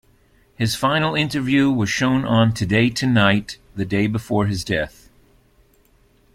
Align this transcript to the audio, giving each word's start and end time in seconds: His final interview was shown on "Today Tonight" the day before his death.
His 0.55 0.73
final 0.73 1.13
interview 1.13 1.69
was 1.69 1.87
shown 1.91 2.25
on 2.25 2.55
"Today 2.55 2.89
Tonight" 2.89 3.59
the 3.75 3.85
day 3.85 4.07
before 4.07 4.47
his 4.47 4.63
death. 4.63 5.09